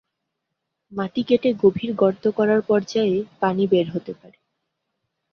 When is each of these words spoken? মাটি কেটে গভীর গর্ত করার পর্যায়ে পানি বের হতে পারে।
মাটি 0.93 1.21
কেটে 1.23 1.49
গভীর 1.61 1.91
গর্ত 1.93 2.23
করার 2.37 2.61
পর্যায়ে 2.61 3.17
পানি 3.41 3.63
বের 3.67 3.87
হতে 3.93 4.13
পারে। 4.13 4.37